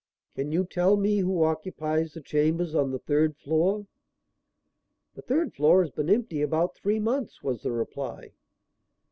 [0.33, 3.85] "Can you tell me who occupies the chambers on the third floor?"
[5.13, 8.31] "The third floor has been empty about three months," was the reply.